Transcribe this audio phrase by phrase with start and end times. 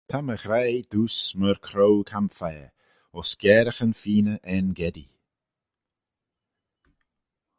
[0.09, 2.69] Ta my ghraih dooys myr croau camphire
[3.13, 5.05] ayns garaghyn-feeyney En-gedi.